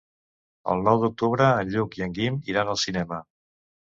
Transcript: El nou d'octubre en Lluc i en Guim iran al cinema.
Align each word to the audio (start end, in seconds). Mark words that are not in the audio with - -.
El 0.73 0.79
nou 0.85 1.01
d'octubre 1.03 1.49
en 1.57 1.69
Lluc 1.73 1.97
i 1.99 2.05
en 2.05 2.15
Guim 2.15 2.39
iran 2.55 2.73
al 2.73 2.81
cinema. 2.85 3.21